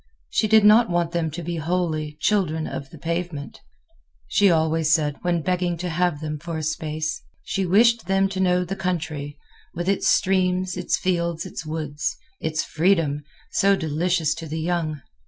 She 0.31 0.47
did 0.47 0.65
not 0.65 0.89
want 0.89 1.11
them 1.11 1.29
to 1.29 1.43
be 1.43 1.57
wholly 1.57 2.17
"children 2.19 2.65
of 2.65 2.89
the 2.89 2.97
pavement," 2.97 3.59
she 4.27 4.49
always 4.49 4.91
said 4.91 5.17
when 5.21 5.43
begging 5.43 5.77
to 5.77 5.89
have 5.89 6.21
them 6.21 6.39
for 6.39 6.57
a 6.57 6.63
space. 6.63 7.21
She 7.43 7.67
wished 7.67 8.07
them 8.07 8.27
to 8.29 8.39
know 8.39 8.65
the 8.65 8.75
country, 8.75 9.37
with 9.75 9.87
its 9.87 10.07
streams, 10.07 10.75
its 10.75 10.97
fields, 10.97 11.45
its 11.45 11.67
woods, 11.67 12.17
its 12.39 12.63
freedom, 12.63 13.21
so 13.51 13.75
delicious 13.75 14.33
to 14.37 14.47
the 14.47 14.59
young. 14.59 15.01